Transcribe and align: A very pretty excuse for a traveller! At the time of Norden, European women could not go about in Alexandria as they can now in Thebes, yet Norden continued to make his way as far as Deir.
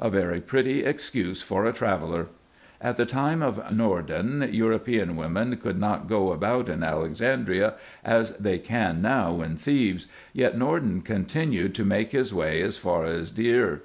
A 0.00 0.08
very 0.08 0.40
pretty 0.40 0.86
excuse 0.86 1.42
for 1.42 1.66
a 1.66 1.72
traveller! 1.74 2.28
At 2.80 2.96
the 2.96 3.04
time 3.04 3.42
of 3.42 3.60
Norden, 3.70 4.48
European 4.50 5.16
women 5.16 5.54
could 5.58 5.78
not 5.78 6.06
go 6.06 6.32
about 6.32 6.70
in 6.70 6.82
Alexandria 6.82 7.74
as 8.02 8.30
they 8.38 8.58
can 8.58 9.02
now 9.02 9.42
in 9.42 9.58
Thebes, 9.58 10.06
yet 10.32 10.56
Norden 10.56 11.02
continued 11.02 11.74
to 11.74 11.84
make 11.84 12.12
his 12.12 12.32
way 12.32 12.62
as 12.62 12.78
far 12.78 13.04
as 13.04 13.30
Deir. 13.30 13.82